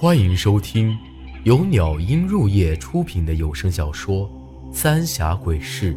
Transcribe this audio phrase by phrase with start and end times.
[0.00, 0.96] 欢迎收听
[1.42, 4.30] 由鸟音入夜出品的有声小说
[4.72, 5.92] 《三峡鬼事》，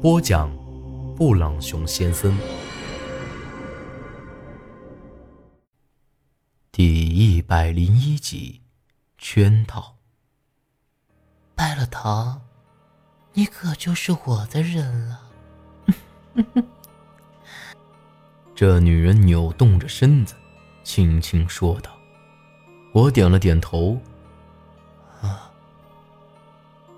[0.00, 0.50] 播讲：
[1.14, 2.36] 布朗熊先生。
[6.72, 8.62] 第一百零一集，
[9.16, 9.94] 圈套。
[11.54, 12.42] 拜了堂，
[13.34, 15.20] 你可就是我的人了。
[18.56, 20.34] 这女人扭动着身子，
[20.82, 21.92] 轻轻说道。
[22.92, 23.98] 我点了点头。
[25.20, 25.50] 啊，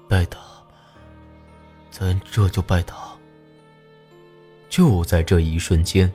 [0.08, 0.40] 拜堂，
[1.90, 2.98] 咱这就拜堂。
[4.68, 6.10] 就在这一瞬间，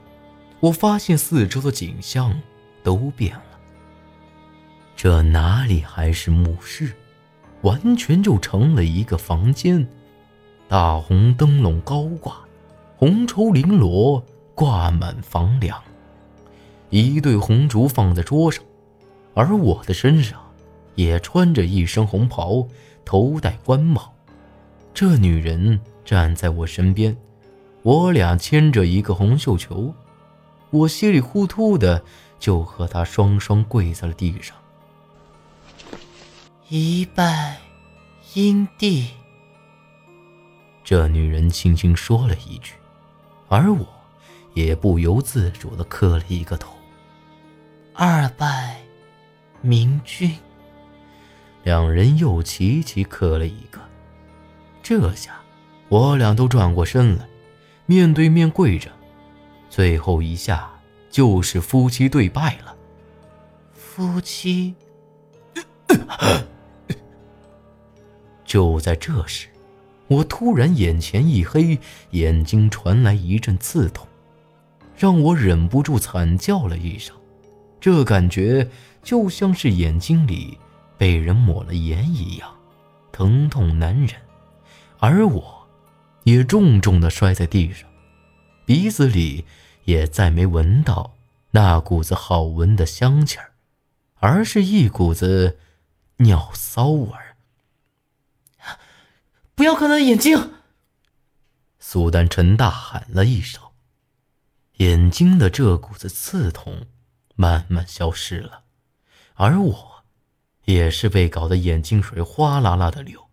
[0.59, 2.41] 我发现四周的景象
[2.83, 3.43] 都变了。
[4.95, 6.91] 这哪里还是墓室，
[7.61, 9.87] 完全就成了一个房间。
[10.67, 12.35] 大红灯笼高挂，
[12.97, 15.79] 红绸绫罗挂满房梁，
[16.89, 18.63] 一对红烛放在桌上。
[19.37, 20.41] 而我的身上，
[20.95, 22.67] 也穿着一身红袍，
[23.05, 24.11] 头戴官帽。
[24.95, 27.15] 这女人站在我身边，
[27.83, 29.93] 我俩牵着一个红绣球，
[30.71, 32.03] 我稀里糊涂的
[32.39, 34.57] 就和她双双跪在了地上。
[36.67, 37.59] 一拜，
[38.33, 39.07] 阴帝。
[40.83, 42.73] 这女人轻轻说了一句，
[43.49, 43.85] 而我，
[44.55, 46.73] 也不由自主的磕了一个头。
[47.93, 48.76] 二拜。
[49.67, 50.33] 明君，
[51.65, 53.81] 两人又齐齐磕了一个。
[54.81, 55.41] 这下，
[55.89, 57.27] 我俩都转过身来，
[57.85, 58.89] 面对面跪着。
[59.69, 60.71] 最后一下
[61.09, 62.73] 就是夫妻对拜了。
[63.73, 64.73] 夫妻。
[68.45, 69.49] 就在这时，
[70.07, 71.77] 我突然眼前一黑，
[72.11, 74.07] 眼睛传来一阵刺痛，
[74.95, 77.13] 让我忍不住惨叫了一声。
[77.81, 78.65] 这感觉。
[79.07, 80.57] 就像是眼睛里
[80.97, 82.53] 被人抹了盐一样，
[83.13, 84.21] 疼痛难忍，
[84.99, 85.65] 而我，
[86.25, 87.87] 也重重的摔在地上，
[88.65, 89.45] 鼻子里
[89.85, 91.15] 也再没闻到
[91.51, 93.53] 那股子好闻的香气儿，
[94.15, 95.57] 而是一股子
[96.17, 97.37] 尿骚味儿。
[99.55, 100.51] 不要看他的眼睛！
[101.79, 103.63] 苏丹臣大喊了一声，
[104.79, 106.87] 眼睛的这股子刺痛
[107.35, 108.63] 慢慢消失了。
[109.39, 110.03] 而我，
[110.65, 113.29] 也是被搞得眼睛水哗啦啦的流。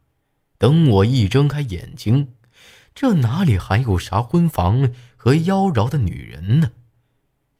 [0.58, 2.34] 等我一睁开眼睛，
[2.94, 6.72] 这哪里还有啥婚房和妖娆的女人呢？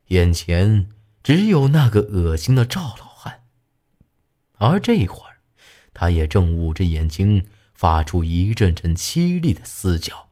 [0.08, 0.90] 眼前
[1.22, 3.44] 只有那个恶心的赵老汉。
[4.58, 5.38] 而这会儿，
[5.94, 10.28] 他也正捂着眼睛，发出一阵阵凄厉的嘶叫。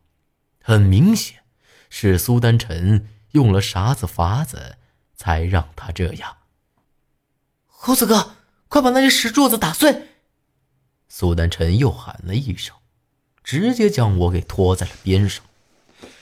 [0.62, 1.44] 很明显，
[1.88, 4.76] 是苏丹臣用了啥子法子，
[5.16, 6.36] 才让他这样。
[7.84, 8.36] 猴子哥，
[8.68, 10.10] 快把那些石柱子打碎！
[11.08, 12.76] 苏丹臣又喊了一声，
[13.42, 15.44] 直接将我给拖在了边上。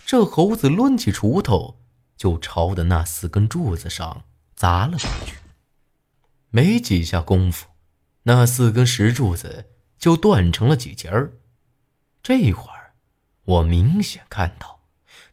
[0.06, 1.78] 这猴子抡起锄头，
[2.16, 4.24] 就朝着那四根柱子上
[4.56, 5.36] 砸了过去。
[6.48, 7.66] 没几下功夫，
[8.22, 9.66] 那四根石柱子
[9.98, 11.34] 就断成了几截儿。
[12.22, 12.94] 这会儿，
[13.44, 14.80] 我明显看到，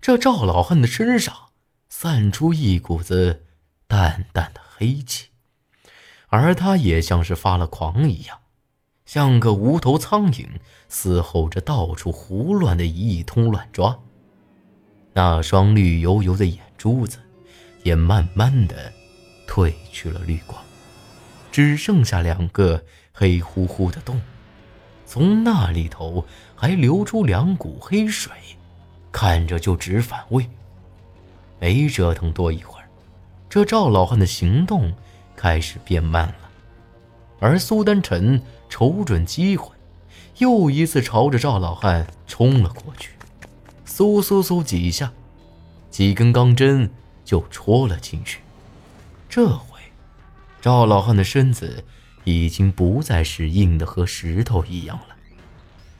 [0.01, 1.51] 这赵老汉的身上
[1.87, 3.45] 散出一股子
[3.87, 5.26] 淡淡的黑气。
[6.29, 8.37] 而他也像是发了狂一样，
[9.05, 10.45] 像个无头苍蝇，
[10.89, 13.97] 嘶吼着到处胡乱的一通乱抓。
[15.13, 17.17] 那双绿油油的眼珠子，
[17.83, 18.91] 也慢慢的
[19.47, 20.61] 褪去了绿光，
[21.51, 22.83] 只剩下两个
[23.13, 24.19] 黑乎乎的洞，
[25.05, 28.31] 从那里头还流出两股黑水，
[29.13, 30.47] 看着就直反胃。
[31.59, 32.89] 没折腾多一会儿，
[33.49, 34.93] 这赵老汉的行动。
[35.37, 36.49] 开始变慢了，
[37.39, 39.71] 而苏丹臣瞅准机会，
[40.39, 43.11] 又一次朝着赵老汉冲了过去。
[43.85, 45.13] 嗖嗖嗖几下，
[45.91, 46.89] 几根钢针
[47.23, 48.39] 就戳了进去。
[49.29, 49.79] 这回，
[50.59, 51.83] 赵老汉的身子
[52.23, 55.15] 已经不再是硬的和石头一样了。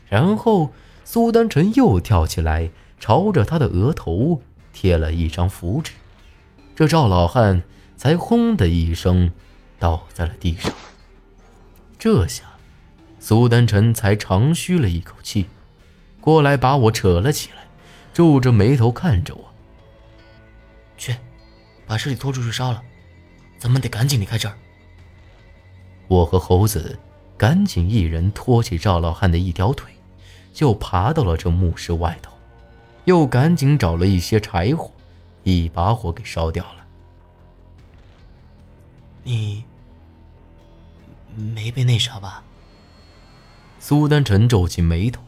[0.10, 0.72] 然后，
[1.06, 4.42] 苏丹臣又跳起来，朝着他的额头
[4.74, 5.92] 贴了一张符纸。
[6.75, 7.62] 这赵老汉。
[7.97, 9.31] 才轰的一声，
[9.79, 10.71] 倒在了地上。
[11.97, 12.44] 这下，
[13.19, 15.47] 苏丹臣才长吁了一口气，
[16.21, 17.67] 过来把我扯了起来，
[18.13, 19.44] 皱着眉头看着我
[20.95, 21.15] ：“去，
[21.88, 22.83] 把尸体拖出去烧了，
[23.57, 24.55] 咱们得赶紧离开这儿。”
[26.07, 26.97] 我和猴子
[27.35, 29.91] 赶紧一人拖起赵老汉的一条腿，
[30.53, 32.31] 就爬到了这墓室外头，
[33.05, 34.91] 又赶紧找了一些柴火，
[35.44, 36.87] 一把火给烧掉了。
[39.27, 39.65] 你
[41.35, 42.45] 没被那啥吧？
[43.77, 45.21] 苏丹晨皱起眉头，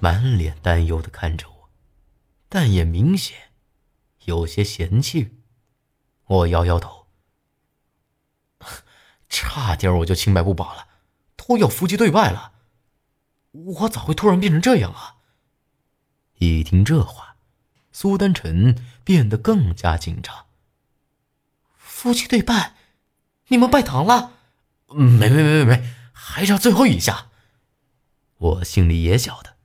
[0.00, 1.70] 满脸担忧的看着我，
[2.48, 3.52] 但也明显
[4.24, 5.38] 有些嫌弃。
[6.24, 7.06] 我摇摇头，
[9.28, 10.88] 差点我就清白不保了，
[11.36, 12.52] 都要夫妻对拜了，
[13.52, 15.18] 我咋会突然变成这样啊？
[16.38, 17.36] 一听这话，
[17.92, 20.46] 苏丹晨变得更加紧张。
[21.76, 22.74] 夫妻对拜，
[23.48, 24.32] 你们拜堂了？
[24.88, 27.28] 没没没没没，还差最后一下。
[28.38, 29.56] 我心里也晓得，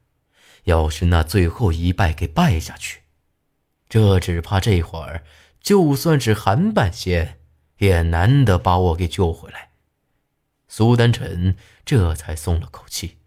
[0.63, 3.01] 要是那最后一拜给拜下去，
[3.89, 5.25] 这只怕这会儿
[5.60, 7.39] 就算是韩半仙，
[7.78, 9.72] 也难得把我给救回来。
[10.68, 13.18] 苏丹晨这才松了口气。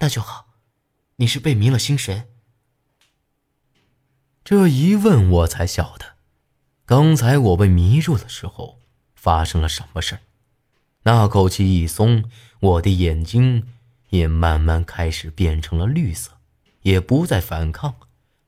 [0.00, 0.54] 那就好，
[1.16, 2.28] 你是被迷了心神。
[4.44, 6.09] 这一问，我才晓得，
[6.90, 8.80] 刚才我被迷住的时候。
[9.14, 10.18] 发生了什么事
[11.02, 12.24] 那口气一松，
[12.58, 13.68] 我的眼睛
[14.08, 16.38] 也慢慢开始变成了绿色，
[16.82, 17.96] 也不再反抗，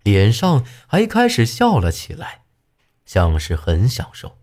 [0.03, 2.41] 脸上还开始笑了起来，
[3.05, 4.39] 像是很享受。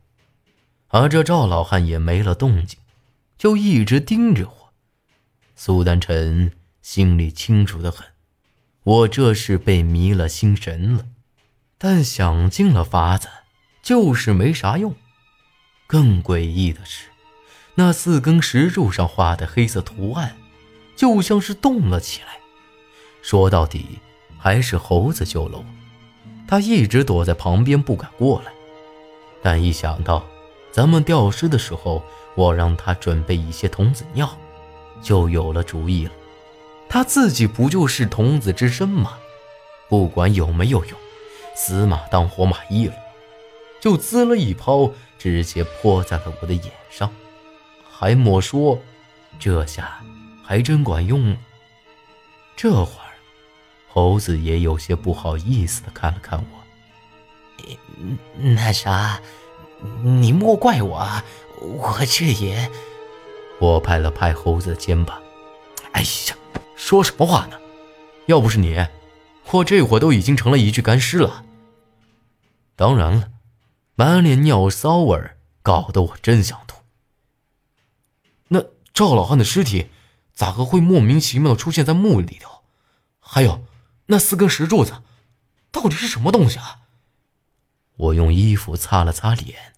[0.89, 2.79] 而这赵老汉也没了动静，
[3.37, 4.73] 就一直盯着我。
[5.55, 6.53] 苏丹晨
[6.83, 8.07] 心里清楚的很，
[8.83, 11.07] 我这是被迷了心神了，
[11.79, 13.27] 但想尽了法子，
[13.81, 14.93] 就是没啥用。
[15.87, 17.05] 更诡异的是，
[17.75, 20.35] 那四根石柱上画的黑色图案，
[20.95, 22.39] 就像是动了起来。
[23.21, 23.99] 说到底，
[24.37, 25.65] 还是猴子救了我。
[26.47, 28.51] 他一直躲在旁边不敢过来，
[29.41, 30.25] 但一想到
[30.71, 32.03] 咱们吊尸的时候，
[32.35, 34.29] 我让他准备一些童子尿，
[35.01, 36.11] 就有了主意了。
[36.87, 39.17] 他自己不就是童子之身吗？
[39.87, 40.97] 不管有没有用，
[41.55, 42.93] 死马当活马医了，
[43.79, 44.91] 就滋了一泡。
[45.19, 47.11] 直接泼在了我的眼上，
[47.91, 48.79] 还莫说，
[49.37, 49.99] 这下
[50.41, 51.37] 还真管用了。
[52.55, 53.11] 这会儿，
[53.89, 57.65] 猴子也有些不好意思的看了看我。
[58.37, 59.19] 那啥，
[60.01, 61.05] 你莫怪我，
[61.59, 62.71] 我这也……
[63.59, 65.21] 我拍了拍猴子的肩膀。
[65.91, 66.35] 哎呀，
[66.77, 67.59] 说什么话呢？
[68.27, 68.87] 要不是你，
[69.51, 71.43] 我这会儿都已经成了一具干尸了。
[72.77, 73.27] 当然了。
[73.99, 75.31] 满脸尿骚味，
[75.61, 76.77] 搞得我真想吐。
[78.47, 78.63] 那
[78.93, 79.89] 赵老汉的尸体
[80.33, 82.63] 咋个会莫名其妙出现在墓里头？
[83.19, 83.65] 还有
[84.05, 85.03] 那四根石柱子，
[85.69, 86.79] 到底是什么东西啊？
[87.97, 89.73] 我用衣服擦了擦脸。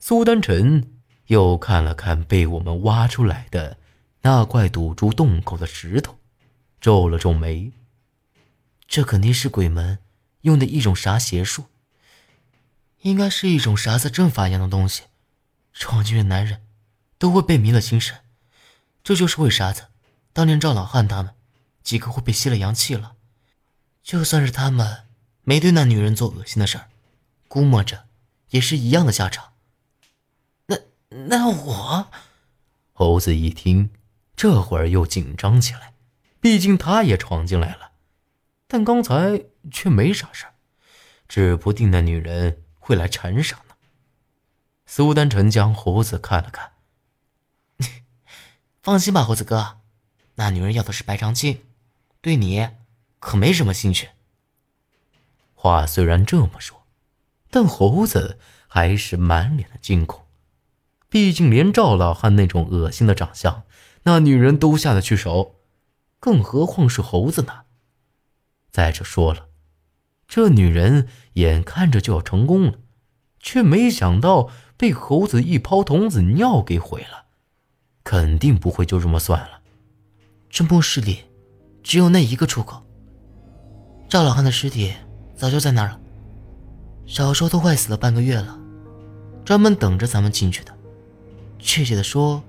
[0.00, 3.78] 苏丹晨又看了看被我们挖出来的
[4.22, 6.18] 那块堵住洞口的石头，
[6.80, 7.70] 皱了皱眉。
[8.88, 10.00] 这肯定是鬼门
[10.40, 11.66] 用的一种啥邪术。
[13.00, 15.04] 应该是一种啥子阵法一样的东西，
[15.72, 16.62] 闯进去的男人，
[17.18, 18.18] 都会被迷了心神。
[19.02, 19.86] 这就是为啥子
[20.32, 21.34] 当年赵老汉他们
[21.82, 23.16] 几个会被吸了阳气了。
[24.02, 25.04] 就算是他们
[25.42, 26.88] 没对那女人做恶心的事儿，
[27.48, 28.06] 估摸着
[28.50, 29.52] 也是一样的下场。
[30.66, 30.76] 那
[31.08, 32.10] 那我，
[32.92, 33.90] 猴子一听，
[34.36, 35.94] 这会儿又紧张起来，
[36.40, 37.92] 毕竟他也闯进来了，
[38.66, 40.54] 但刚才却没啥事儿，
[41.26, 42.62] 指不定那女人。
[42.90, 43.76] 会来缠上呢。
[44.84, 46.72] 苏丹晨将猴子看了看，
[48.82, 49.78] 放心吧，猴子哥，
[50.34, 51.62] 那女人要的是白长青，
[52.20, 52.70] 对你
[53.20, 54.08] 可没什么兴趣。
[55.54, 56.84] 话虽然这么说，
[57.48, 60.26] 但猴子还是满脸的惊恐。
[61.08, 63.62] 毕竟连赵老汉那种恶心的长相，
[64.02, 65.60] 那女人都下得去手，
[66.18, 67.66] 更何况是猴子呢？
[68.72, 69.49] 再者说了。
[70.30, 72.74] 这女人眼看着就要成功了，
[73.40, 77.24] 却没想到被猴子一泡童子尿给毁了，
[78.04, 79.60] 肯定不会就这么算了。
[80.48, 81.24] 这墓室里
[81.82, 82.86] 只有那一个出口，
[84.08, 84.94] 赵老汉的尸体
[85.34, 86.00] 早就在那儿了，
[87.06, 88.56] 小时候都快死了半个月了，
[89.44, 90.72] 专门等着咱们进去的。
[91.58, 92.40] 确切的说，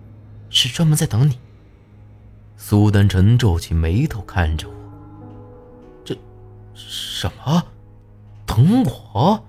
[0.52, 1.40] 是专门在等你。
[2.56, 4.81] 苏丹晨皱起眉头看着我，这
[6.74, 7.64] 什么？
[8.46, 9.46] 等我，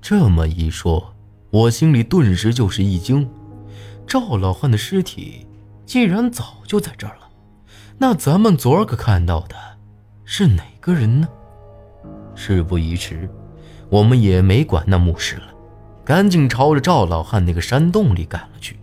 [0.00, 1.14] 这么一说，
[1.50, 3.28] 我心里顿时就是一惊。
[4.06, 5.46] 赵老汉的尸体
[5.86, 7.30] 竟然早就在这儿了，
[7.98, 9.56] 那咱们昨儿个看到的
[10.24, 11.28] 是哪个人呢？
[12.34, 13.30] 事不宜迟，
[13.88, 15.54] 我们也没管那墓室了，
[16.04, 18.76] 赶紧朝着赵老汉那个山洞里赶了去。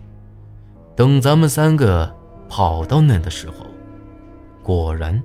[0.95, 2.15] 等咱们三个
[2.47, 3.67] 跑到那的时候，
[4.63, 5.21] 果然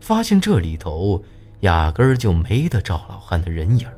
[0.00, 1.22] 发现这里头。
[1.64, 3.88] 压根儿就没得赵老汉的人影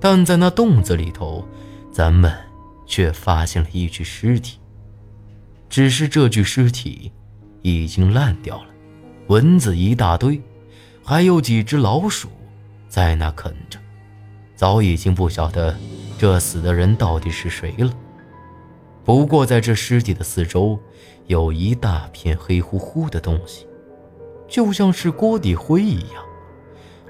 [0.00, 1.44] 但在那洞子里头，
[1.92, 2.32] 咱们
[2.86, 4.58] 却发现了一具尸体。
[5.68, 7.12] 只是这具尸体
[7.62, 8.68] 已经烂掉了，
[9.26, 10.40] 蚊子一大堆，
[11.04, 12.28] 还有几只老鼠
[12.88, 13.78] 在那啃着，
[14.54, 15.76] 早已经不晓得
[16.16, 17.92] 这死的人到底是谁了。
[19.04, 20.78] 不过在这尸体的四周，
[21.26, 23.66] 有一大片黑乎乎的东西，
[24.48, 26.24] 就像是锅底灰一样，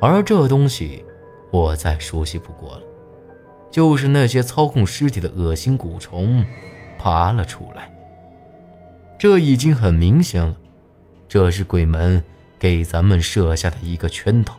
[0.00, 1.04] 而这东西
[1.50, 2.82] 我再熟悉不过了，
[3.70, 6.44] 就是那些操控尸体的恶心蛊虫
[6.98, 7.92] 爬了出来。
[9.18, 10.56] 这已经很明显了，
[11.28, 12.22] 这是鬼门
[12.58, 14.56] 给咱们设下的一个圈套，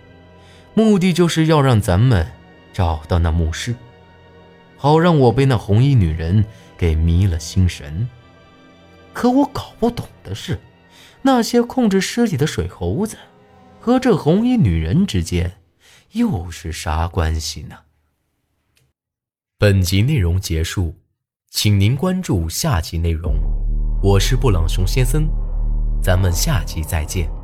[0.74, 2.28] 目的就是要让咱们
[2.74, 3.74] 找到那墓室，
[4.76, 6.44] 好让我被那红衣女人
[6.78, 8.10] 给迷了心神。
[9.14, 10.60] 可我搞不懂的是，
[11.22, 13.16] 那些控制尸体的水猴子
[13.82, 15.62] 和这红衣女人之间
[16.12, 17.78] 又是啥关系呢？
[19.58, 20.96] 本集内容结束，
[21.50, 23.36] 请您关注下集内容。
[24.04, 25.30] 我是布朗熊先生，
[26.02, 27.39] 咱们下集再见。